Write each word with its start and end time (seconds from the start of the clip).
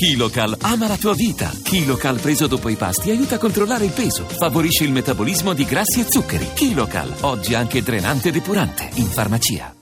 KiloCal 0.00 0.56
ama 0.62 0.88
la 0.88 0.96
tua 0.96 1.12
vita. 1.12 1.52
KiloCal 1.62 2.20
preso 2.20 2.46
dopo 2.46 2.70
i 2.70 2.76
pasti 2.76 3.10
aiuta 3.10 3.34
a 3.34 3.38
controllare 3.38 3.84
il 3.84 3.90
peso, 3.90 4.24
favorisce 4.24 4.84
il 4.84 4.92
metabolismo 4.92 5.52
di 5.52 5.66
grassi 5.66 6.00
e 6.00 6.06
zuccheri. 6.08 6.54
KiloCal, 6.54 7.16
oggi 7.20 7.52
anche 7.52 7.82
drenante 7.82 8.30
e 8.30 8.32
depurante, 8.32 8.88
in 8.94 9.04
farmacia. 9.04 9.74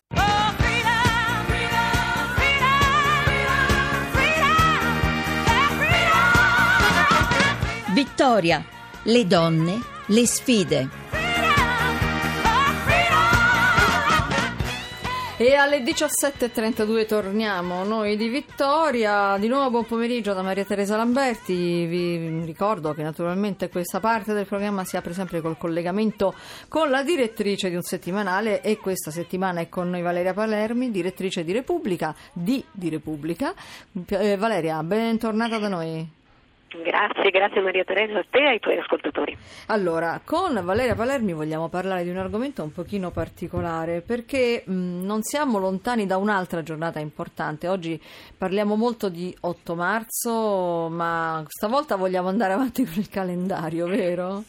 Vittoria, 7.93 8.64
le 9.05 9.25
donne, 9.25 9.80
le 10.07 10.27
sfide. 10.27 11.07
E 15.41 15.55
alle 15.55 15.84
17.32 15.84 17.07
torniamo 17.07 17.84
noi 17.84 18.16
di 18.16 18.27
Vittoria. 18.27 19.39
Di 19.39 19.46
nuovo 19.46 19.71
buon 19.71 19.86
pomeriggio 19.86 20.34
da 20.34 20.43
Maria 20.43 20.64
Teresa 20.64 20.96
Lamberti. 20.96 21.86
Vi 21.86 22.45
ricordo 22.45 22.93
che 22.93 23.04
naturalmente 23.04 23.68
questa 23.68 24.00
parte 24.00 24.32
del 24.32 24.46
programma 24.46 24.85
si 24.85 24.96
apre 24.96 25.12
sempre 25.12 25.40
col 25.40 25.57
collegamento 25.57 26.35
con 26.67 26.90
la 26.90 27.04
direttrice 27.04 27.71
di 27.71 27.76
un 27.76 27.82
settimanale 27.82 28.62
e 28.62 28.79
questa 28.79 29.12
settimana 29.12 29.61
è 29.61 29.68
con 29.68 29.89
noi 29.89 30.03
Valeria 30.03 30.35
Palermi, 30.35 30.90
direttrice 30.90 31.45
di 31.45 31.53
Repubblica, 31.53 32.12
di, 32.33 32.64
di 32.73 32.89
Repubblica. 32.89 33.55
Eh, 34.09 34.36
Valeria, 34.36 34.83
bentornata 34.83 35.59
da 35.59 35.69
noi. 35.69 36.17
Grazie, 36.70 37.31
grazie 37.31 37.61
Maria 37.62 37.83
Teresa 37.84 38.19
a 38.19 38.25
te 38.28 38.39
e 38.39 38.47
ai 38.47 38.61
tuoi 38.61 38.78
ascoltatori. 38.78 39.36
Allora, 39.69 40.20
con 40.22 40.61
Valeria 40.62 40.95
Palermi 40.95 41.33
vogliamo 41.33 41.69
parlare 41.69 42.05
di 42.05 42.11
un 42.11 42.19
argomento 42.19 42.62
un 42.62 42.72
pochino 42.72 43.11
particolare 43.11 44.03
perché 44.03 44.64
mh, 44.67 45.05
non 45.05 45.23
siamo 45.23 45.59
lontani 45.59 46.05
da 46.05 46.19
un'altra 46.19 46.62
giornata 46.62 46.98
importante. 46.98 47.69
Oggi 47.69 48.00
parliamo 48.36 48.77
molto 48.77 49.09
di 49.09 49.34
8 49.41 49.75
marzo, 49.75 50.89
ma 50.91 51.42
stavolta 51.47 51.97
vogliamo 51.97 52.28
andare 52.28 52.53
avanti 52.53 52.84
con 52.87 52.98
il 52.98 53.09
calendario, 53.09 53.87
vero? 53.87 54.42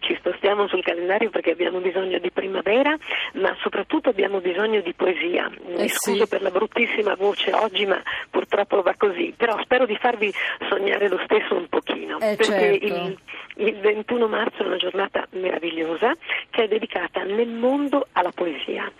Ci 0.00 0.14
spostiamo 0.16 0.66
sul 0.68 0.82
calendario 0.82 1.30
perché 1.30 1.50
abbiamo 1.50 1.80
bisogno 1.80 2.18
di 2.18 2.30
primavera, 2.30 2.96
ma 3.34 3.56
soprattutto 3.60 4.08
abbiamo 4.08 4.40
bisogno 4.40 4.80
di 4.80 4.92
poesia. 4.94 5.50
Mi 5.66 5.84
Eh 5.84 5.88
scuso 5.88 6.24
sì. 6.24 6.28
per 6.28 6.42
la 6.42 6.50
bruttissima 6.50 7.14
voce 7.14 7.52
oggi, 7.52 7.86
ma 7.86 8.00
purtroppo 8.30 8.82
va 8.82 8.94
così. 8.96 9.34
Però 9.36 9.58
spero 9.62 9.86
di 9.86 9.96
farvi 9.96 10.32
sognare 10.68 11.08
lo 11.08 11.20
stesso 11.24 11.54
un 11.54 11.68
pochino. 11.68 12.18
Eh, 12.18 12.36
perché 12.36 12.78
certo. 12.80 12.86
il, 12.86 13.18
il 13.56 13.76
21 13.80 14.26
marzo 14.28 14.62
è 14.62 14.66
una 14.66 14.76
giornata 14.76 15.26
meravigliosa 15.30 16.14
che 16.50 16.64
è 16.64 16.68
dedicata 16.68 17.22
nel 17.22 17.48
mondo 17.48 18.06
alla 18.12 18.32
poesia. 18.34 18.90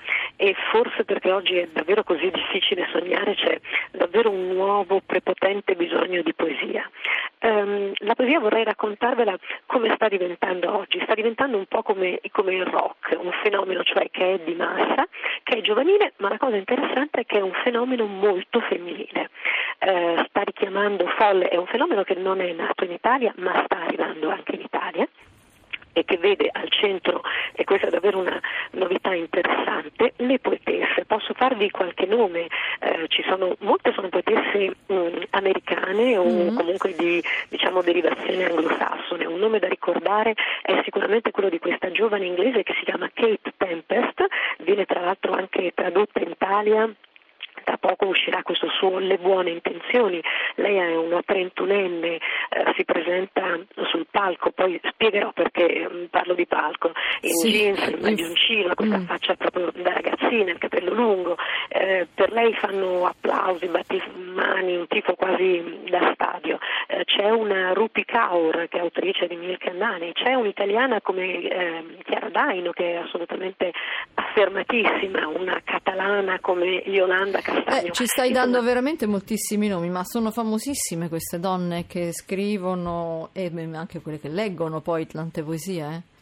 E 0.44 0.54
forse 0.70 1.04
perché 1.04 1.32
oggi 1.32 1.56
è 1.56 1.66
davvero 1.72 2.04
così 2.04 2.30
difficile 2.30 2.86
sognare, 2.92 3.34
c'è 3.34 3.58
davvero 3.92 4.28
un 4.28 4.48
nuovo, 4.48 5.00
prepotente 5.00 5.74
bisogno 5.74 6.20
di 6.20 6.34
poesia. 6.34 6.86
Ehm, 7.38 7.92
la 8.00 8.14
poesia 8.14 8.40
vorrei 8.40 8.62
raccontarvela 8.62 9.38
come 9.64 9.94
sta 9.94 10.06
diventando 10.06 10.76
oggi, 10.76 11.00
sta 11.04 11.14
diventando 11.14 11.56
un 11.56 11.64
po' 11.64 11.82
come, 11.82 12.20
come 12.30 12.56
il 12.56 12.66
rock, 12.66 13.16
un 13.18 13.30
fenomeno 13.42 13.82
cioè 13.84 14.10
che 14.10 14.34
è 14.34 14.38
di 14.44 14.52
massa, 14.52 15.08
che 15.44 15.56
è 15.56 15.60
giovanile, 15.62 16.12
ma 16.18 16.28
la 16.28 16.36
cosa 16.36 16.56
interessante 16.56 17.20
è 17.20 17.24
che 17.24 17.38
è 17.38 17.42
un 17.42 17.54
fenomeno 17.62 18.04
molto 18.04 18.60
femminile. 18.60 19.30
Eh, 19.78 20.26
sta 20.28 20.42
richiamando 20.42 21.06
folle, 21.16 21.48
è 21.48 21.56
un 21.56 21.66
fenomeno 21.68 22.02
che 22.02 22.16
non 22.16 22.42
è 22.42 22.52
nato 22.52 22.84
in 22.84 22.92
Italia, 22.92 23.32
ma 23.38 23.62
sta 23.64 23.80
arrivando 23.80 24.28
anche 24.28 24.56
in 24.56 24.60
Italia 24.60 25.08
e 25.94 26.04
che 26.04 26.18
vede 26.18 26.50
al 26.52 26.68
centro, 26.70 27.22
e 27.54 27.64
questa 27.64 27.86
è 27.86 27.90
davvero 27.90 28.18
una 28.18 28.38
novità 28.72 29.14
interessante, 29.14 30.12
le 30.16 30.38
poetesse. 30.40 31.04
Posso 31.06 31.32
farvi 31.34 31.70
qualche 31.70 32.04
nome, 32.04 32.48
eh, 32.80 33.06
ci 33.08 33.22
sono, 33.26 33.56
molte 33.60 33.92
sono 33.94 34.08
poetesse 34.08 34.74
mh, 34.86 35.22
americane 35.30 36.18
o 36.18 36.24
Mhm. 36.24 36.54
comunque 36.56 36.94
di 36.94 37.22
diciamo, 37.48 37.80
derivazione 37.80 38.44
anglosassone. 38.44 39.24
Un 39.24 39.38
nome 39.38 39.58
da 39.60 39.68
ricordare 39.68 40.34
è 40.62 40.80
sicuramente 40.84 41.30
quello 41.30 41.48
di 41.48 41.58
questa 41.58 41.90
giovane 41.92 42.26
inglese 42.26 42.62
che 42.64 42.74
si 42.78 42.84
chiama 42.84 43.08
Kate 43.14 43.52
Tempest, 43.56 44.24
viene 44.58 44.84
tra 44.84 45.00
l'altro 45.00 45.32
anche 45.32 45.72
tradotta 45.74 46.20
in 46.20 46.30
Italia 46.30 46.90
tra 47.74 47.78
poco 47.78 48.06
uscirà 48.06 48.42
questo 48.42 48.68
suo 48.78 48.98
Le 48.98 49.18
buone 49.18 49.50
intenzioni, 49.50 50.22
lei 50.56 50.76
è 50.76 50.96
una 50.96 51.22
trentunenne, 51.24 52.16
eh, 52.16 52.20
si 52.76 52.84
presenta 52.84 53.58
sul 53.90 54.06
palco, 54.10 54.50
poi 54.50 54.80
spiegherò 54.82 55.32
perché 55.32 55.88
mm, 55.90 56.04
parlo 56.10 56.34
di 56.34 56.46
palco, 56.46 56.92
in 57.20 57.30
Sì, 57.30 57.50
jeans, 57.50 57.86
in 57.86 57.92
inf- 57.92 58.02
maglioncino, 58.02 58.74
questa 58.74 58.98
mm. 58.98 59.04
faccia 59.04 59.34
proprio 59.34 59.70
da 59.74 59.92
ragazzina, 59.92 60.52
il 60.52 60.58
capello 60.58 60.92
lungo, 60.94 61.36
eh, 61.68 62.06
per 62.14 62.32
lei 62.32 62.54
fanno 62.54 63.06
applausi, 63.06 63.66
battimani, 63.66 64.76
un 64.76 64.86
tifo 64.86 65.14
quasi 65.14 65.80
da 65.88 66.12
stadio, 66.14 66.58
Eh, 66.86 67.04
c'è 67.04 67.30
una 67.30 67.72
Rupi 67.72 68.04
Kaur 68.04 68.68
che 68.68 68.76
è 68.76 68.80
autrice 68.80 69.26
di 69.26 69.36
Milk 69.36 69.66
and 69.68 69.80
Honey, 69.80 70.12
c'è 70.12 70.34
un'italiana 70.34 71.00
come 71.00 71.48
eh, 71.48 71.84
Chiara 72.04 72.28
Daino 72.28 72.72
che 72.72 72.92
è 72.92 72.96
assolutamente 72.96 73.72
affermatissima, 74.14 75.26
una 75.26 75.60
catalana 75.64 76.38
come 76.40 76.82
Yolanda 76.84 77.40
Eh, 77.66 77.90
ci 77.92 78.06
stai 78.06 78.28
Insomma, 78.28 78.46
dando 78.50 78.62
veramente 78.62 79.06
moltissimi 79.06 79.68
nomi, 79.68 79.88
ma 79.88 80.02
sono 80.04 80.30
famosissime 80.30 81.08
queste 81.08 81.40
donne 81.40 81.86
che 81.86 82.12
scrivono 82.12 83.30
e 83.32 83.50
anche 83.72 84.00
quelle 84.00 84.20
che 84.20 84.28
leggono 84.28 84.80
poi 84.80 85.06
tante 85.06 85.42
poesie. 85.42 85.84
eh? 85.84 86.12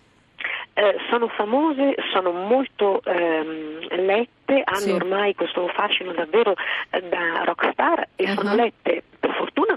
Eh, 0.75 0.97
sono 1.10 1.28
famose, 1.28 1.94
sono 2.12 2.32
molto 2.32 3.02
ehm, 3.04 3.88
lette, 4.06 4.62
hanno 4.64 4.78
Sì. 4.78 4.91
ormai 4.91 5.34
questo 5.34 5.69
fascino 5.69 6.12
davvero 6.12 6.54
eh, 6.91 7.02
da 7.02 7.42
rockstar 7.44 8.08
e 8.16 8.25
Uh-huh. 8.25 8.34
sono 8.36 8.54
lette 8.54 9.02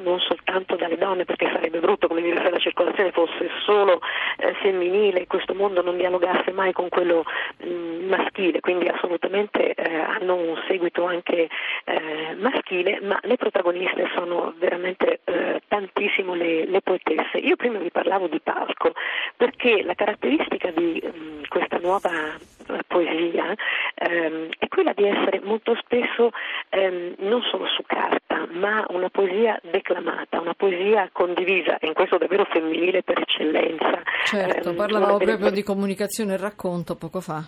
non 0.05 0.19
soltanto 0.19 0.75
dalle 0.75 0.97
donne 0.97 1.25
perché 1.25 1.49
sarebbe 1.51 1.79
brutto 1.79 2.07
come 2.07 2.21
dire 2.21 2.41
se 2.41 2.49
la 2.49 2.59
circolazione 2.59 3.11
fosse 3.11 3.49
solo 3.65 3.99
eh, 4.37 4.53
femminile 4.61 5.21
e 5.21 5.27
questo 5.27 5.53
mondo 5.55 5.81
non 5.81 5.97
dialogasse 5.97 6.51
mai 6.51 6.71
con 6.71 6.89
quello 6.89 7.25
mh, 7.57 8.05
maschile, 8.07 8.59
quindi 8.59 8.87
assolutamente 8.87 9.73
eh, 9.73 9.99
hanno 9.99 10.35
un 10.35 10.61
seguito 10.67 11.05
anche 11.05 11.49
eh, 11.85 12.35
maschile, 12.37 12.99
ma 13.01 13.19
le 13.23 13.35
protagoniste 13.35 14.07
sono 14.15 14.53
veramente 14.57 15.21
eh, 15.23 15.61
tantissimo 15.67 16.35
le, 16.35 16.65
le 16.65 16.81
poetesse. 16.81 17.39
Io 17.39 17.55
prima 17.55 17.79
vi 17.79 17.89
parlavo 17.91 18.27
di 18.27 18.39
palco 18.39 18.93
perché 19.35 19.81
la 19.83 19.95
caratteristica 19.95 20.69
di 20.71 21.01
mh, 21.03 21.47
questa 21.47 21.79
nuova 21.79 22.53
eh, 22.67 22.79
poesia 22.87 23.53
ehm, 23.95 24.49
è 24.57 24.67
quella 24.67 24.93
di 24.93 25.05
essere 25.05 25.39
molto 25.43 25.75
spesso 25.75 26.31
ehm, 26.69 27.15
non 27.19 27.41
solo 27.43 27.65
su 27.67 27.83
carta, 27.85 28.47
ma 28.51 28.85
una 28.89 29.09
poesia 29.09 29.59
declamata, 29.63 30.39
una 30.39 30.53
poesia 30.53 31.09
condivisa, 31.11 31.77
e 31.77 31.87
in 31.87 31.93
questo 31.93 32.17
davvero 32.17 32.45
femminile 32.45 33.03
per 33.03 33.19
eccellenza. 33.19 34.01
Certo, 34.25 34.69
Ehm, 34.69 34.75
parlavamo 34.75 35.17
delle- 35.17 35.31
proprio 35.31 35.51
di 35.51 35.63
comunicazione 35.63 36.33
e 36.33 36.37
racconto 36.37 36.95
poco 36.95 37.21
fa. 37.21 37.43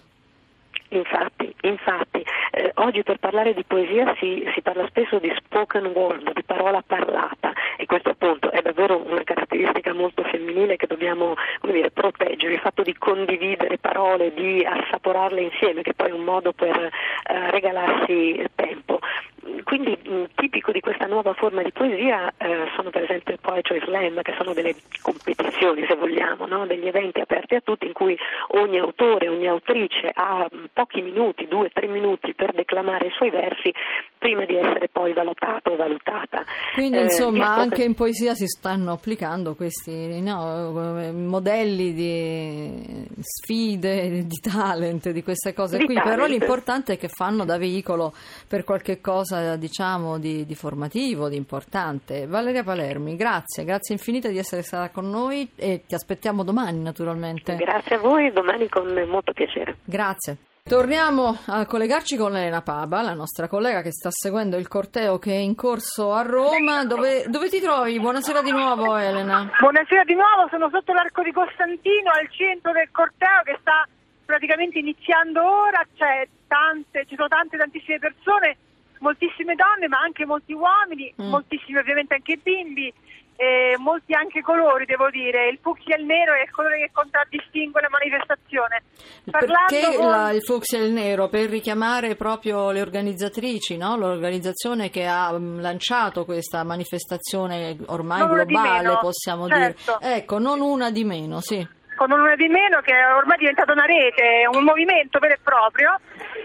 Infatti, 0.90 1.54
infatti 1.62 2.24
eh, 2.52 2.72
oggi 2.76 3.04
per 3.04 3.18
parlare 3.18 3.54
di 3.54 3.64
poesia 3.66 4.16
si, 4.20 4.50
si 4.54 4.62
parla 4.62 4.88
spesso 4.88 5.20
di 5.20 5.32
spoken 5.36 5.88
word, 5.88 6.32
di 6.34 6.44
parola 6.44 6.82
parlata 6.86 7.52
questo 7.88 8.10
appunto 8.10 8.52
è 8.52 8.62
davvero 8.62 9.02
una 9.04 9.24
caratteristica 9.24 9.94
molto 9.94 10.24
femminile 10.24 10.76
che 10.76 10.86
dobbiamo 10.86 11.34
dire, 11.62 11.90
proteggere, 11.90 12.54
il 12.54 12.60
fatto 12.60 12.84
di 12.84 12.96
condividere 12.96 13.80
parole, 13.80 14.34
di 14.34 14.64
assaporarle 14.64 15.42
insieme, 15.42 15.82
che 15.82 15.96
poi 15.96 16.10
è 16.10 16.14
un 16.14 16.24
modo 16.24 16.54
per 16.54 16.78
eh, 16.78 17.52
regalarsi 17.52 18.46
tempo. 18.54 19.00
Quindi 19.64 19.98
tipico 20.36 20.72
di 20.72 20.82
questa 20.82 21.08
nuova 21.08 21.34
forma 21.34 21.62
di 21.62 21.72
poesia 21.72 22.34
eh, 22.38 22.68
sono 22.76 22.90
per 22.90 23.04
esempio 23.04 23.34
il 23.34 23.40
Poetry 23.40 23.82
Slam, 23.84 24.22
che 24.22 24.34
sono 24.38 24.54
delle 24.54 24.76
competizioni, 25.02 25.86
se 25.88 25.96
vogliamo, 25.96 26.46
no? 26.46 26.66
degli 26.66 26.88
eventi 26.88 27.22
aperti 27.22 27.56
a 27.56 27.62
tutti 27.62 27.86
in 27.86 27.94
cui 27.94 28.18
ogni 28.50 28.78
autore, 28.78 29.30
ogni 29.30 29.48
autrice 29.48 30.12
ha 30.14 30.48
pochi 30.74 31.02
minuti, 31.02 31.48
due, 31.48 31.70
tre 31.70 31.88
minuti 31.88 32.34
per 32.34 32.52
declamare 32.54 33.08
i 33.08 33.12
suoi 33.12 33.30
versi 33.30 33.74
prima 34.28 34.44
di 34.46 34.58
essere 34.58 34.90
poi 34.92 35.14
valutato 35.14 35.72
o 35.72 35.76
valutata. 35.78 36.44
Quindi 36.74 36.98
Eh, 36.98 37.04
insomma 37.04 37.56
che- 37.56 37.62
anche 37.62 37.84
in 37.86 37.94
poesia 37.94 38.34
si 38.34 38.46
stanno 38.46 38.92
applicando 38.92 39.56
questi 39.56 40.20
no, 40.22 41.00
eh, 41.00 41.12
modelli 41.14 41.94
di 41.94 43.08
sfide, 43.22 44.26
di 44.26 44.40
talent, 44.42 45.10
di 45.12 45.24
queste 45.24 45.54
cose 45.54 45.78
Di 45.78 45.86
qui, 45.86 45.94
però 45.96 46.10
talent. 46.24 46.30
l'importante 46.32 46.94
è 46.94 46.98
che 46.98 47.08
fanno 47.08 47.46
da 47.46 47.58
veicolo 47.58 48.14
per 48.50 48.66
qualche 48.66 49.00
cosa 49.00 49.56
diciamo 49.56 50.18
di, 50.20 50.46
di 50.46 50.56
formativo, 50.56 51.30
di 51.30 51.38
importante. 51.38 52.28
Valeria 52.28 52.64
Palermi, 52.64 53.16
grazie, 53.16 53.64
grazie 53.64 53.96
infinite 53.96 54.30
di 54.30 54.38
essere 54.38 54.62
stata 54.62 54.90
con 54.90 55.10
noi 55.10 55.50
e 55.56 55.84
ti 55.88 55.96
aspettiamo 55.96 56.44
domani 56.44 56.82
naturalmente. 56.82 57.56
Grazie 57.56 57.96
a 57.96 58.00
voi, 58.00 58.30
domani 58.34 58.68
con 58.68 58.88
molto 59.08 59.32
piacere. 59.32 59.78
Grazie. 59.86 60.38
Torniamo 60.68 61.38
a 61.48 61.66
collegarci 61.66 62.18
con 62.18 62.36
Elena 62.36 62.62
Paba, 62.62 63.02
la 63.02 63.14
nostra 63.14 63.48
collega 63.48 63.82
che 63.82 63.94
sta 63.94 64.10
seguendo 64.12 64.58
il 64.58 64.68
corteo 64.68 65.18
che 65.18 65.32
è 65.32 65.38
in 65.40 65.56
corso 65.56 66.12
a 66.12 66.24
Roma. 66.24 66.84
Dove, 66.84 67.24
dove 67.30 67.48
ti 67.48 67.62
trovi? 67.62 67.98
Buonasera 67.98 68.42
di 68.42 68.52
nuovo 68.52 68.98
Elena. 68.98 69.50
Buonasera 69.60 70.04
di 70.04 70.14
nuovo, 70.14 70.50
sono 70.50 70.70
sotto 70.70 70.92
l'arco 70.92 71.24
di 71.24 71.32
Costantino 71.32 72.12
al 72.12 72.30
centro 72.32 72.74
del 72.74 72.90
corteo 72.92 73.44
che 73.46 73.58
sta 73.62 73.88
praticamente 74.26 74.80
iniziando 74.80 75.40
ora, 75.42 75.88
c'è 75.96 76.28
tante, 76.48 77.06
ci 77.08 77.16
sono 77.16 77.30
tante 77.30 77.56
tantissime 77.58 78.00
persone 78.00 78.58
moltissime 79.00 79.56
donne, 79.56 79.88
ma 79.88 80.00
anche 80.00 80.26
molti 80.26 80.52
uomini, 80.52 81.14
Mm. 81.22 81.30
moltissimi 81.30 81.78
ovviamente 81.78 82.16
anche 82.16 82.38
bimbi, 82.44 82.92
e 83.40 83.76
molti 83.78 84.14
anche 84.14 84.42
colori, 84.42 84.86
devo 84.86 85.10
dire. 85.12 85.48
Il 85.50 85.60
fucsia 85.62 85.96
e 85.96 86.00
il 86.00 86.06
nero 86.06 86.34
è 86.34 86.42
il 86.42 86.52
colore 86.52 86.80
che 86.80 86.90
contraddistingue 86.92 87.80
la 87.82 87.90
manifestazione. 87.90 88.82
Parlando 89.30 89.66
Perché 89.70 89.96
con- 89.96 90.10
la- 90.10 90.32
il 90.32 90.42
fucsia 90.42 90.80
e 90.80 90.86
il 90.86 90.92
nero? 90.92 91.30
Per 91.30 91.48
richiamare 91.50 92.16
proprio 92.16 92.72
le 92.72 92.82
organizzatrici, 92.82 93.78
no? 93.78 93.96
l'organizzazione 93.96 94.90
che 94.90 95.06
ha 95.06 95.32
mm, 95.38 95.60
lanciato 95.62 96.26
questa 96.26 96.64
manifestazione 96.64 97.78
ormai 97.86 98.20
Non 98.20 98.32
globale, 98.34 98.98
possiamo 99.00 99.48
certo. 99.48 99.98
dire. 100.02 100.16
Ecco, 100.16 100.40
non 100.40 100.60
una 100.62 100.90
di 100.90 101.04
meno, 101.04 101.40
sì. 101.40 101.66
con 101.96 102.12
una 102.12 102.36
di 102.36 102.48
meno 102.48 102.82
che 102.82 102.94
è 102.94 103.14
ormai 103.14 103.38
diventato 103.38 103.72
una 103.72 103.86
rete, 103.86 104.48
un 104.52 104.64
movimento 104.64 105.20
vero 105.20 105.36
e 105.36 105.40
proprio. 105.44 106.00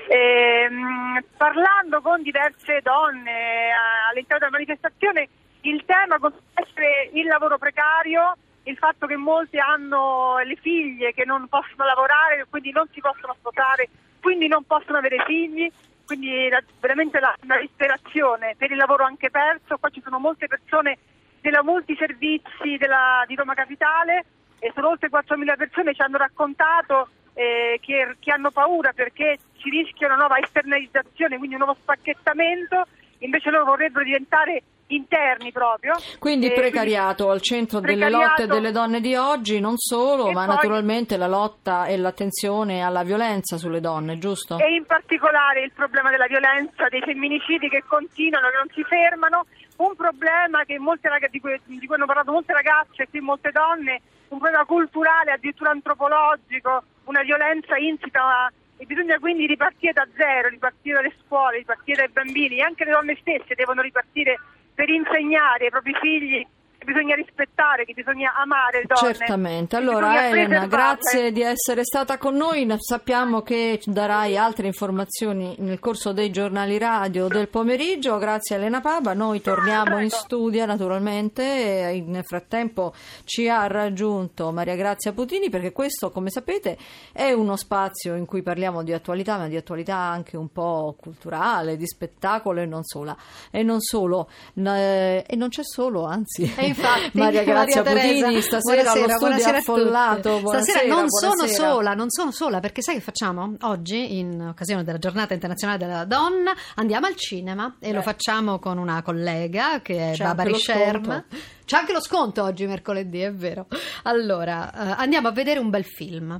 Ehm, 0.08 1.24
parlando 1.38 2.00
con 2.02 2.22
diverse 2.22 2.80
donne 2.82 3.30
eh, 3.30 3.72
all'interno 4.10 4.38
della 4.46 4.50
manifestazione, 4.50 5.28
il 5.62 5.84
tema 5.84 6.18
continua 6.18 6.42
essere 6.54 7.10
il 7.12 7.26
lavoro 7.26 7.58
precario, 7.58 8.36
il 8.64 8.76
fatto 8.76 9.06
che 9.06 9.16
molti 9.16 9.58
hanno 9.58 10.38
le 10.44 10.56
figlie 10.56 11.12
che 11.12 11.24
non 11.24 11.48
possono 11.48 11.84
lavorare, 11.84 12.46
quindi 12.48 12.70
non 12.70 12.86
si 12.92 13.00
possono 13.00 13.34
sposare, 13.38 13.88
quindi 14.20 14.46
non 14.48 14.64
possono 14.64 14.98
avere 14.98 15.22
figli, 15.26 15.70
quindi 16.06 16.48
la- 16.48 16.62
veramente 16.80 17.18
la, 17.20 17.34
la 17.46 17.58
disperazione 17.58 18.54
per 18.56 18.70
il 18.70 18.76
lavoro 18.76 19.04
anche 19.04 19.30
perso. 19.30 19.78
Qua 19.78 19.90
ci 19.90 20.00
sono 20.02 20.18
molte 20.18 20.46
persone 20.46 20.98
della 21.40 21.62
multiservizi 21.62 22.76
della- 22.78 23.24
di 23.26 23.34
Roma 23.34 23.54
Capitale 23.54 24.24
e 24.58 24.70
sono 24.74 24.90
oltre 24.90 25.10
4.000 25.10 25.56
persone 25.56 25.90
che 25.90 25.96
ci 25.96 26.02
hanno 26.02 26.18
raccontato 26.18 27.08
eh, 27.34 27.78
che, 27.80 28.16
che 28.20 28.30
hanno 28.30 28.50
paura 28.50 28.92
perché 28.92 29.38
ci 29.56 29.70
rischia 29.70 30.06
una 30.06 30.16
nuova 30.16 30.38
esternalizzazione, 30.38 31.38
quindi 31.38 31.56
un 31.56 31.62
nuovo 31.62 31.78
spacchettamento, 31.80 32.86
invece 33.18 33.50
loro 33.50 33.64
vorrebbero 33.64 34.04
diventare 34.04 34.62
interni 34.94 35.52
proprio. 35.52 35.92
Quindi 36.18 36.46
Eh, 36.46 36.52
precariato 36.52 37.30
al 37.30 37.40
centro 37.40 37.80
delle 37.80 37.94
precariato. 38.06 38.42
lotte 38.42 38.46
delle 38.46 38.70
donne 38.72 39.00
di 39.00 39.14
oggi, 39.14 39.60
non 39.60 39.76
solo, 39.76 40.30
ma 40.32 40.44
poi- 40.46 40.54
naturalmente 40.54 41.16
la 41.16 41.26
lotta 41.26 41.86
e 41.86 41.96
l'attenzione 41.96 42.82
alla 42.82 43.02
violenza 43.02 43.56
sulle 43.56 43.80
donne, 43.80 44.18
giusto? 44.18 44.58
E 44.58 44.74
in 44.74 44.84
particolare 44.86 45.62
il 45.62 45.72
problema 45.72 46.10
della 46.10 46.26
violenza, 46.26 46.88
dei 46.88 47.00
femminicidi 47.00 47.68
che 47.68 47.82
continuano, 47.86 48.48
che 48.48 48.56
non 48.56 48.68
si 48.74 48.82
fermano, 48.84 49.46
un 49.76 49.94
problema 49.96 50.64
che 50.64 50.78
molte 50.78 51.08
rag- 51.08 51.28
di, 51.30 51.40
cui, 51.40 51.58
di 51.64 51.86
cui 51.86 51.94
hanno 51.96 52.06
parlato 52.06 52.30
molte 52.32 52.52
ragazze 52.52 53.02
e 53.04 53.08
qui 53.08 53.20
molte 53.20 53.50
donne, 53.50 54.00
un 54.28 54.38
problema 54.38 54.64
culturale, 54.64 55.32
addirittura 55.32 55.70
antropologico, 55.70 56.82
una 57.04 57.22
violenza 57.22 57.76
insita 57.76 58.50
e 58.78 58.86
bisogna 58.86 59.18
quindi 59.18 59.46
ripartire 59.46 59.92
da 59.92 60.06
zero, 60.16 60.48
ripartire 60.48 60.96
dalle 60.96 61.14
scuole, 61.24 61.58
ripartire 61.58 61.96
dai 62.04 62.08
bambini 62.24 62.60
anche 62.62 62.84
le 62.84 62.92
donne 62.92 63.16
stesse 63.20 63.54
devono 63.54 63.80
ripartire 63.82 64.38
per 64.74 64.88
insegnare 64.88 65.64
ai 65.64 65.70
propri 65.70 65.94
figli 66.00 66.46
bisogna 66.84 67.14
rispettare, 67.14 67.84
che 67.84 67.92
bisogna 67.92 68.34
amare 68.34 68.80
le 68.80 68.84
donne. 68.86 69.14
Certamente. 69.14 69.76
Allora 69.76 70.28
Elena, 70.28 70.66
grazie 70.66 71.32
di 71.32 71.42
essere 71.42 71.84
stata 71.84 72.18
con 72.18 72.34
noi. 72.36 72.66
Sappiamo 72.78 73.42
che 73.42 73.78
ci 73.80 73.92
darai 73.92 74.36
altre 74.36 74.66
informazioni 74.66 75.54
nel 75.58 75.78
corso 75.78 76.12
dei 76.12 76.30
giornali 76.30 76.78
radio 76.78 77.28
del 77.28 77.48
pomeriggio. 77.48 78.18
Grazie 78.18 78.56
Elena 78.56 78.80
Paba. 78.80 79.12
Noi 79.14 79.40
torniamo 79.40 80.00
in 80.00 80.10
studio 80.10 80.64
naturalmente. 80.66 81.42
e 81.42 82.04
Nel 82.06 82.24
frattempo 82.24 82.94
ci 83.24 83.48
ha 83.48 83.66
raggiunto 83.66 84.50
Maria 84.52 84.76
Grazia 84.76 85.12
Putini 85.12 85.50
perché 85.50 85.72
questo, 85.72 86.10
come 86.10 86.30
sapete, 86.30 86.76
è 87.12 87.32
uno 87.32 87.56
spazio 87.56 88.14
in 88.14 88.26
cui 88.26 88.42
parliamo 88.42 88.82
di 88.82 88.92
attualità, 88.92 89.36
ma 89.38 89.48
di 89.48 89.56
attualità 89.56 89.96
anche 89.96 90.36
un 90.36 90.48
po' 90.48 90.96
culturale, 90.98 91.76
di 91.76 91.86
spettacolo 91.86 92.60
e 92.60 92.66
non 92.66 92.82
sola. 92.82 93.16
E 93.50 93.62
non 93.62 93.80
solo. 93.80 94.28
E 94.54 95.34
non 95.36 95.48
c'è 95.48 95.62
solo, 95.64 96.04
anzi. 96.04 96.52
E 96.56 96.71
infatti, 96.76 97.18
Maria 97.18 97.44
Grazia 97.44 97.82
Teresa, 97.82 98.24
Putini 98.24 98.40
stasera 98.42 98.92
buonasera 99.18 99.56
a 99.56 99.58
affollato. 99.58 100.40
Buonasera, 100.40 100.78
Stasera 100.78 100.94
non 100.94 101.08
sono 101.08 101.34
buonasera. 101.34 101.70
sola, 101.70 101.94
non 101.94 102.10
sono 102.10 102.30
sola, 102.30 102.60
perché 102.60 102.82
sai 102.82 102.94
che 102.96 103.00
facciamo? 103.00 103.54
Oggi, 103.60 104.18
in 104.18 104.48
occasione 104.50 104.84
della 104.84 104.98
giornata 104.98 105.34
internazionale 105.34 105.78
della 105.78 106.04
donna, 106.04 106.52
andiamo 106.76 107.06
al 107.06 107.16
cinema 107.16 107.76
e 107.78 107.92
lo 107.92 108.02
facciamo 108.02 108.58
con 108.58 108.78
una 108.78 109.02
collega 109.02 109.80
che 109.80 110.12
è 110.12 110.14
C'è 110.14 110.24
Barbara 110.24 110.48
anche 110.48 110.50
lo 110.50 110.58
Sherm. 110.58 111.24
C'è 111.72 111.78
anche 111.78 111.94
lo 111.94 112.02
sconto 112.02 112.42
oggi, 112.42 112.66
mercoledì, 112.66 113.20
è 113.20 113.32
vero. 113.32 113.66
Allora, 114.02 114.70
eh, 114.74 114.94
andiamo 114.98 115.28
a 115.28 115.30
vedere 115.30 115.58
un 115.58 115.70
bel 115.70 115.86
film, 115.86 116.38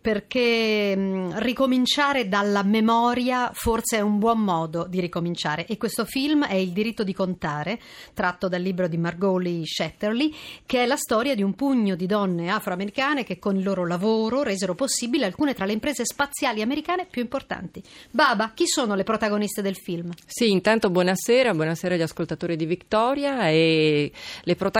perché 0.00 0.96
mh, 0.96 1.38
ricominciare 1.38 2.26
dalla 2.26 2.64
memoria 2.64 3.52
forse 3.54 3.98
è 3.98 4.00
un 4.00 4.18
buon 4.18 4.40
modo 4.40 4.88
di 4.88 4.98
ricominciare. 4.98 5.66
E 5.66 5.76
questo 5.76 6.04
film 6.04 6.44
è 6.44 6.54
Il 6.54 6.72
diritto 6.72 7.04
di 7.04 7.14
contare, 7.14 7.78
tratto 8.12 8.48
dal 8.48 8.60
libro 8.60 8.88
di 8.88 8.98
Margoli 8.98 9.64
Shetterly, 9.64 10.34
che 10.66 10.82
è 10.82 10.86
la 10.86 10.96
storia 10.96 11.36
di 11.36 11.44
un 11.44 11.54
pugno 11.54 11.94
di 11.94 12.06
donne 12.06 12.50
afroamericane 12.50 13.22
che 13.22 13.38
con 13.38 13.54
il 13.54 13.62
loro 13.62 13.86
lavoro 13.86 14.42
resero 14.42 14.74
possibile 14.74 15.26
alcune 15.26 15.54
tra 15.54 15.64
le 15.64 15.74
imprese 15.74 16.04
spaziali 16.04 16.60
americane 16.60 17.06
più 17.08 17.22
importanti. 17.22 17.80
Baba, 18.10 18.50
chi 18.52 18.66
sono 18.66 18.96
le 18.96 19.04
protagoniste 19.04 19.62
del 19.62 19.76
film? 19.76 20.10
Sì, 20.26 20.50
intanto 20.50 20.90
buonasera, 20.90 21.54
buonasera 21.54 21.94
agli 21.94 22.02
ascoltatori 22.02 22.56
di 22.56 22.66
Victoria 22.66 23.48
e 23.48 24.10
le 24.42 24.56
protagoniste 24.56 24.70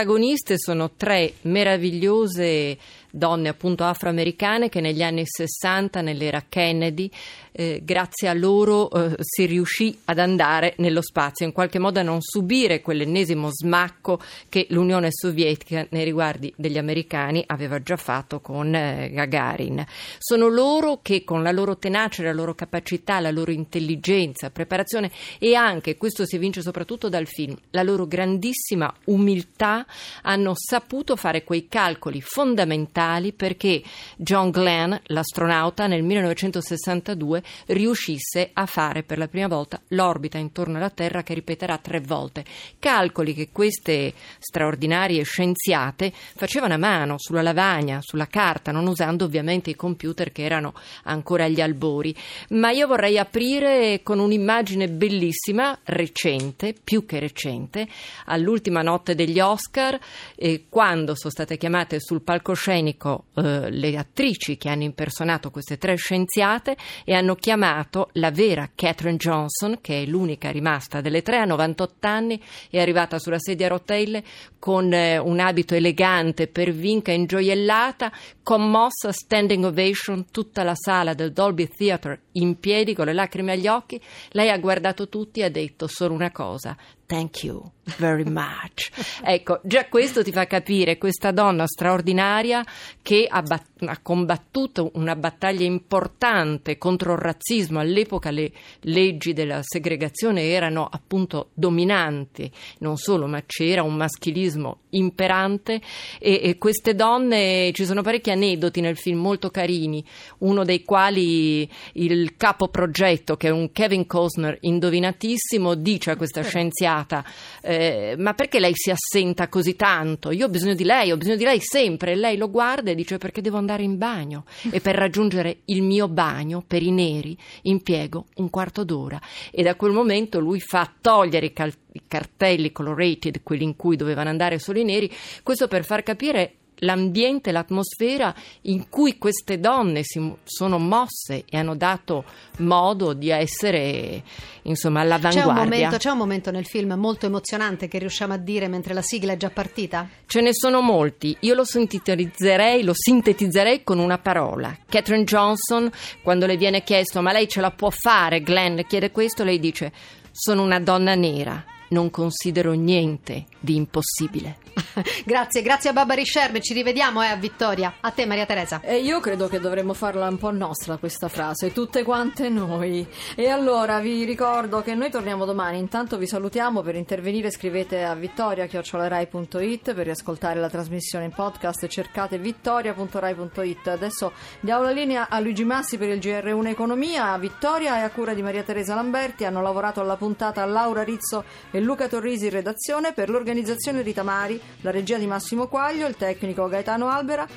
sono 0.57 0.91
tre 0.97 1.35
meravigliose 1.43 2.77
donne 3.15 3.47
appunto 3.47 3.83
afroamericane 3.83 4.69
che 4.69 4.81
negli 4.81 5.03
anni 5.03 5.21
60 5.23 6.01
nell'era 6.01 6.43
Kennedy 6.49 7.11
eh, 7.51 7.81
grazie 7.83 8.27
a 8.27 8.33
loro 8.33 8.89
eh, 8.89 9.15
si 9.19 9.45
riuscì 9.45 9.95
ad 10.05 10.17
andare 10.17 10.73
nello 10.77 11.03
spazio 11.03 11.45
in 11.45 11.51
qualche 11.51 11.77
modo 11.77 11.99
a 11.99 12.03
non 12.03 12.17
subire 12.21 12.81
quell'ennesimo 12.81 13.49
smacco 13.51 14.19
che 14.49 14.65
l'Unione 14.69 15.09
Sovietica 15.11 15.85
nei 15.91 16.03
riguardi 16.03 16.51
degli 16.57 16.79
americani 16.79 17.43
aveva 17.45 17.79
già 17.83 17.97
fatto 17.97 18.39
con 18.39 18.73
eh, 18.73 19.11
Gagarin. 19.11 19.85
Sono 20.17 20.47
loro 20.47 20.97
che 21.03 21.23
con 21.23 21.43
la 21.43 21.51
loro 21.51 21.77
tenacia, 21.77 22.23
la 22.23 22.33
loro 22.33 22.55
capacità, 22.55 23.19
la 23.19 23.29
loro 23.29 23.51
intelligenza, 23.51 24.49
preparazione 24.49 25.11
e 25.37 25.53
anche, 25.53 25.97
questo 25.97 26.25
si 26.25 26.37
evince 26.37 26.63
soprattutto 26.63 27.09
dal 27.09 27.27
film, 27.27 27.55
la 27.69 27.83
loro 27.83 28.07
grandissima 28.07 28.91
umiltà 29.05 29.85
hanno 30.23 30.53
saputo 30.55 31.15
fare 31.15 31.43
quei 31.43 31.67
calcoli 31.67 32.19
fondamentali 32.19 33.01
perché 33.33 33.81
John 34.15 34.49
Glenn, 34.49 34.93
l'astronauta, 35.07 35.87
nel 35.87 36.03
1962 36.03 37.43
riuscisse 37.67 38.49
a 38.53 38.65
fare 38.65 39.03
per 39.03 39.17
la 39.17 39.27
prima 39.27 39.47
volta 39.47 39.81
l'orbita 39.89 40.37
intorno 40.37 40.77
alla 40.77 40.89
Terra 40.89 41.21
che 41.21 41.33
ripeterà 41.33 41.77
tre 41.77 41.99
volte. 41.99 42.45
Calcoli 42.79 43.33
che 43.33 43.49
queste 43.51 44.13
straordinarie 44.39 45.23
scienziate 45.23 46.13
facevano 46.13 46.75
a 46.75 46.77
mano, 46.77 47.15
sulla 47.17 47.41
lavagna, 47.41 47.99
sulla 48.01 48.27
carta, 48.27 48.71
non 48.71 48.87
usando 48.87 49.25
ovviamente 49.25 49.69
i 49.69 49.75
computer 49.75 50.31
che 50.31 50.43
erano 50.43 50.73
ancora 51.03 51.43
agli 51.43 51.61
albori. 51.61 52.15
Ma 52.49 52.71
io 52.71 52.87
vorrei 52.87 53.17
aprire 53.17 54.01
con 54.03 54.19
un'immagine 54.19 54.87
bellissima, 54.89 55.77
recente, 55.83 56.73
più 56.81 57.05
che 57.05 57.19
recente, 57.19 57.87
all'ultima 58.25 58.81
notte 58.81 59.15
degli 59.15 59.39
Oscar, 59.39 59.99
eh, 60.35 60.65
quando 60.69 61.15
sono 61.15 61.31
state 61.31 61.57
chiamate 61.57 61.99
sul 61.99 62.21
palcoscenico 62.21 62.92
eh, 62.97 63.69
le 63.69 63.97
attrici 63.97 64.57
che 64.57 64.69
hanno 64.69 64.83
impersonato 64.83 65.51
queste 65.51 65.77
tre 65.77 65.95
scienziate 65.95 66.75
e 67.03 67.13
hanno 67.13 67.35
chiamato 67.35 68.09
la 68.13 68.31
vera 68.31 68.69
Catherine 68.73 69.17
Johnson, 69.17 69.79
che 69.81 70.03
è 70.03 70.05
l'unica 70.05 70.51
rimasta 70.51 71.01
delle 71.01 71.21
tre, 71.21 71.37
a 71.37 71.45
98 71.45 72.07
anni, 72.07 72.41
è 72.69 72.79
arrivata 72.79 73.19
sulla 73.19 73.39
sedia 73.39 73.65
a 73.65 73.69
rotelle 73.69 74.23
con 74.59 74.93
eh, 74.93 75.17
un 75.17 75.39
abito 75.39 75.75
elegante 75.75 76.47
per 76.47 76.71
vinca 76.71 77.11
ingioiellata, 77.11 78.11
commossa, 78.41 79.11
standing 79.11 79.65
ovation, 79.65 80.31
tutta 80.31 80.63
la 80.63 80.75
sala 80.75 81.13
del 81.13 81.33
Dolby 81.33 81.67
Theatre 81.67 82.21
in 82.33 82.59
piedi 82.59 82.93
con 82.93 83.05
le 83.05 83.13
lacrime 83.13 83.53
agli 83.53 83.67
occhi. 83.67 83.99
Lei 84.29 84.49
ha 84.49 84.57
guardato 84.57 85.09
tutti 85.09 85.41
e 85.41 85.43
ha 85.43 85.49
detto 85.49 85.87
solo 85.87 86.13
una 86.13 86.31
cosa. 86.31 86.77
Thank 87.05 87.43
you 87.43 87.69
very 87.97 88.23
much. 88.23 88.89
Ecco, 89.25 89.59
già 89.63 89.87
questo 89.87 90.23
ti 90.23 90.31
fa 90.31 90.45
capire 90.47 90.97
questa 90.97 91.31
donna 91.31 91.65
straordinaria 91.65 92.63
che 93.01 93.25
ha, 93.29 93.41
bat- 93.41 93.83
ha 93.85 93.99
combattuto 94.01 94.91
una 94.95 95.15
battaglia 95.15 95.65
importante 95.65 96.77
contro 96.77 97.13
il 97.13 97.19
razzismo. 97.19 97.79
All'epoca 97.79 98.31
le 98.31 98.51
leggi 98.81 99.33
della 99.33 99.59
segregazione 99.61 100.43
erano 100.49 100.87
appunto 100.89 101.49
dominanti, 101.53 102.51
non 102.79 102.97
solo, 102.97 103.27
ma 103.27 103.43
c'era 103.45 103.83
un 103.83 103.95
maschilismo 103.95 104.79
imperante 104.89 105.81
e, 106.19 106.41
e 106.43 106.57
queste 106.57 106.95
donne, 106.95 107.71
ci 107.73 107.85
sono 107.85 108.01
parecchi 108.01 108.31
aneddoti 108.31 108.81
nel 108.81 108.97
film 108.97 109.19
molto 109.19 109.49
carini, 109.49 110.03
uno 110.39 110.63
dei 110.63 110.83
quali 110.83 111.69
il 111.93 112.35
capo 112.35 112.67
progetto, 112.67 113.37
che 113.37 113.47
è 113.47 113.51
un 113.51 113.71
Kevin 113.71 114.05
Costner 114.05 114.57
indovinatissimo, 114.59 115.75
dice 115.75 116.11
a 116.11 116.17
questa 116.17 116.41
scienziata 116.41 116.92
arrabbiata, 116.93 117.25
eh, 117.61 118.15
ma 118.17 118.33
perché 118.33 118.59
lei 118.59 118.73
si 118.75 118.91
assenta 118.91 119.47
così 119.47 119.75
tanto? 119.75 120.31
Io 120.31 120.45
ho 120.45 120.49
bisogno 120.49 120.75
di 120.75 120.83
lei, 120.83 121.11
ho 121.11 121.17
bisogno 121.17 121.37
di 121.37 121.43
lei 121.43 121.59
sempre. 121.59 122.11
E 122.11 122.15
lei 122.15 122.37
lo 122.37 122.49
guarda 122.49 122.91
e 122.91 122.95
dice 122.95 123.17
perché 123.17 123.41
devo 123.41 123.57
andare 123.57 123.83
in 123.83 123.97
bagno 123.97 124.45
e 124.69 124.79
per 124.79 124.95
raggiungere 124.95 125.61
il 125.65 125.81
mio 125.81 126.07
bagno 126.07 126.63
per 126.65 126.83
i 126.83 126.91
neri 126.91 127.37
impiego 127.63 128.25
un 128.35 128.49
quarto 128.49 128.83
d'ora 128.83 129.19
e 129.51 129.63
da 129.63 129.75
quel 129.75 129.91
momento 129.91 130.39
lui 130.39 130.59
fa 130.59 130.91
togliere 131.01 131.47
i, 131.47 131.53
cal- 131.53 131.73
i 131.93 132.01
cartelli 132.07 132.71
colorated, 132.71 133.41
quelli 133.43 133.63
in 133.63 133.75
cui 133.75 133.95
dovevano 133.95 134.29
andare 134.29 134.59
solo 134.59 134.79
i 134.79 134.83
neri, 134.83 135.11
questo 135.41 135.67
per 135.67 135.83
far 135.83 136.03
capire 136.03 136.55
l'ambiente, 136.83 137.51
l'atmosfera 137.51 138.33
in 138.61 138.89
cui 138.89 139.17
queste 139.17 139.59
donne 139.59 140.01
si 140.03 140.33
sono 140.43 140.77
mosse 140.77 141.43
e 141.49 141.57
hanno 141.57 141.75
dato 141.75 142.23
modo 142.59 143.13
di 143.13 143.29
essere 143.29 144.23
insomma 144.63 145.01
all'avanguardia. 145.01 145.43
C'è 145.43 145.49
un, 145.49 145.69
momento, 145.69 145.97
c'è 145.97 146.09
un 146.11 146.17
momento 146.17 146.51
nel 146.51 146.65
film 146.65 146.93
molto 146.93 147.25
emozionante 147.25 147.87
che 147.87 147.97
riusciamo 147.97 148.33
a 148.33 148.37
dire 148.37 148.67
mentre 148.67 148.93
la 148.93 149.01
sigla 149.01 149.33
è 149.33 149.37
già 149.37 149.49
partita? 149.49 150.07
Ce 150.25 150.41
ne 150.41 150.53
sono 150.53 150.81
molti. 150.81 151.35
Io 151.41 151.55
lo 151.55 151.65
sintetizzerei, 151.65 152.83
lo 152.83 152.93
sintetizzerei 152.93 153.83
con 153.83 153.99
una 153.99 154.17
parola. 154.17 154.77
Catherine 154.87 155.23
Johnson, 155.23 155.89
quando 156.21 156.45
le 156.45 156.57
viene 156.57 156.83
chiesto 156.83 157.21
ma 157.21 157.31
lei 157.31 157.47
ce 157.47 157.61
la 157.61 157.71
può 157.71 157.89
fare, 157.89 158.41
Glenn 158.41 158.75
le 158.75 158.85
chiede 158.85 159.11
questo, 159.11 159.43
lei 159.43 159.59
dice 159.59 159.91
sono 160.35 160.63
una 160.63 160.79
donna 160.79 161.13
nera 161.13 161.72
non 161.93 162.09
considero 162.09 162.73
niente 162.73 163.45
di 163.59 163.75
impossibile. 163.75 164.57
grazie, 165.25 165.61
grazie 165.61 165.89
a 165.89 165.93
Barbara 165.93 166.21
Scerbe, 166.23 166.61
ci 166.61 166.73
rivediamo 166.73 167.21
eh, 167.21 167.27
a 167.27 167.35
Vittoria. 167.35 167.95
A 167.99 168.11
te 168.11 168.25
Maria 168.25 168.45
Teresa. 168.45 168.81
E 168.81 168.97
io 168.97 169.19
credo 169.19 169.47
che 169.47 169.59
dovremmo 169.59 169.93
farla 169.93 170.27
un 170.27 170.37
po' 170.37 170.51
nostra 170.51 170.97
questa 170.97 171.27
frase, 171.27 171.71
tutte 171.71 172.03
quante 172.03 172.49
noi. 172.49 173.05
E 173.35 173.47
allora 173.49 173.99
vi 173.99 174.23
ricordo 174.23 174.81
che 174.81 174.95
noi 174.95 175.09
torniamo 175.09 175.45
domani, 175.45 175.77
intanto 175.77 176.17
vi 176.17 176.27
salutiamo 176.27 176.81
per 176.81 176.95
intervenire, 176.95 177.51
scrivete 177.51 178.03
a 178.03 178.15
vittoria.rai.it 178.15 179.93
per 179.93 180.05
riascoltare 180.05 180.59
la 180.59 180.69
trasmissione 180.69 181.25
in 181.25 181.31
podcast, 181.31 181.87
cercate 181.87 182.37
vittoria.rai.it. 182.37 183.87
Adesso 183.87 184.31
diamo 184.59 184.83
la 184.83 184.91
linea 184.91 185.27
a 185.29 185.39
Luigi 185.39 185.63
Massi 185.63 185.97
per 185.97 186.09
il 186.09 186.19
GR1 186.19 186.67
Economia, 186.67 187.31
a 187.31 187.37
Vittoria 187.37 187.99
e 187.99 188.01
a 188.01 188.09
cura 188.09 188.33
di 188.33 188.41
Maria 188.41 188.63
Teresa 188.63 188.95
Lamberti 188.95 189.45
hanno 189.45 189.61
lavorato 189.61 190.01
alla 190.01 190.15
puntata 190.15 190.65
Laura 190.65 191.03
Rizzo 191.03 191.43
e 191.71 191.79
Luca 191.83 192.07
Torrisi 192.07 192.45
in 192.45 192.51
redazione 192.51 193.13
per 193.13 193.29
l'organizzazione 193.29 194.01
Rita 194.01 194.23
Mari 194.23 194.59
la 194.81 194.91
regia 194.91 195.17
di 195.17 195.27
Massimo 195.27 195.67
Quaglio, 195.67 196.07
il 196.07 196.15
tecnico 196.15 196.67
Gaetano 196.67 197.09
Albera. 197.09 197.47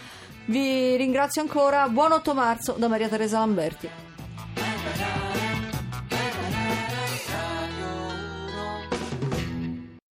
Vi 0.47 0.97
ringrazio 0.97 1.43
ancora, 1.43 1.89
buon 1.89 2.13
8 2.13 2.35
marzo 2.35 2.73
da 2.79 2.89
Maria 2.89 3.09
Teresa 3.09 3.39
Lamberti. 3.39 4.06